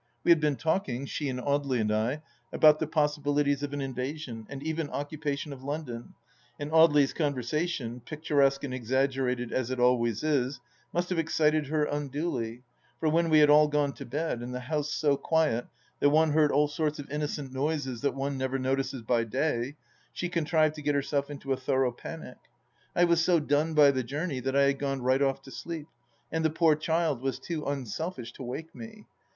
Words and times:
We 0.23 0.31
had 0.31 0.39
been 0.39 0.55
talking, 0.55 1.05
she 1.05 1.29
and 1.29 1.39
Audely 1.39 1.79
and 1.79 1.91
I, 1.91 2.23
about 2.51 2.79
the 2.79 2.87
possibilities 2.87 3.61
of 3.61 3.71
an 3.71 3.81
invasion, 3.81 4.47
and 4.49 4.63
even 4.63 4.89
occupation 4.89 5.53
of 5.53 5.61
Lon 5.63 5.83
don, 5.83 6.15
and 6.59 6.71
Audely's 6.71 7.13
conversation, 7.13 7.99
picturesque 7.99 8.63
and 8.63 8.73
exaggerated 8.73 9.51
as 9.53 9.69
it 9.69 9.79
always 9.79 10.23
is, 10.23 10.59
must 10.91 11.09
have 11.09 11.19
excited 11.19 11.67
her 11.67 11.83
unduly, 11.83 12.63
for 12.99 13.09
when 13.09 13.29
we 13.29 13.37
had 13.41 13.51
all 13.51 13.67
gone 13.67 13.93
to 13.93 14.03
bed 14.07 14.41
and 14.41 14.55
the 14.55 14.61
house 14.61 14.89
so 14.91 15.15
quiet 15.15 15.67
that 15.99 16.09
one 16.09 16.31
heard 16.31 16.51
all 16.51 16.67
sorts 16.67 16.97
of 16.97 17.07
innocent 17.11 17.53
noises 17.53 18.01
that 18.01 18.15
one 18.15 18.39
never 18.39 18.57
notices 18.57 19.03
by 19.03 19.23
day, 19.23 19.75
she 20.11 20.29
contrived 20.29 20.73
to 20.73 20.81
get 20.81 20.95
herself 20.95 21.29
into 21.29 21.53
a 21.53 21.57
thorough 21.57 21.91
panic. 21.91 22.37
I 22.95 23.03
was 23.03 23.23
so 23.23 23.39
done 23.39 23.75
by 23.75 23.91
the 23.91 24.01
journey 24.01 24.39
that 24.39 24.55
I 24.55 24.63
had 24.63 24.79
gone 24.79 25.03
right 25.03 25.21
off 25.21 25.43
to 25.43 25.51
sleep, 25.51 25.85
and 26.31 26.43
the 26.43 26.49
poor 26.49 26.75
child 26.75 27.21
was 27.21 27.37
too 27.37 27.63
unselfish 27.67 28.33
to 28.33 28.43
wake 28.43 28.73
me. 28.73 29.05